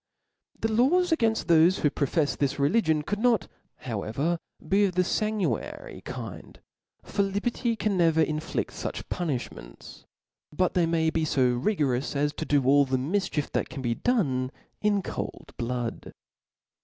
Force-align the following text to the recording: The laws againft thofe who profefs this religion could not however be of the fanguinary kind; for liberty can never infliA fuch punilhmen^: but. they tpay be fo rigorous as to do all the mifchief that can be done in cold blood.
The 0.59 0.71
laws 0.71 1.11
againft 1.11 1.45
thofe 1.45 1.81
who 1.81 1.91
profefs 1.91 2.35
this 2.35 2.57
religion 2.57 3.03
could 3.03 3.19
not 3.19 3.47
however 3.81 4.39
be 4.67 4.85
of 4.85 4.95
the 4.95 5.03
fanguinary 5.03 6.03
kind; 6.03 6.59
for 7.03 7.21
liberty 7.21 7.75
can 7.75 7.97
never 7.99 8.25
infliA 8.25 8.65
fuch 8.65 9.03
punilhmen^: 9.11 10.05
but. 10.51 10.73
they 10.73 10.87
tpay 10.87 11.13
be 11.13 11.23
fo 11.25 11.53
rigorous 11.55 12.15
as 12.15 12.33
to 12.33 12.45
do 12.45 12.63
all 12.65 12.83
the 12.85 12.97
mifchief 12.97 13.51
that 13.51 13.69
can 13.69 13.83
be 13.83 13.93
done 13.93 14.49
in 14.81 15.03
cold 15.03 15.53
blood. 15.57 16.13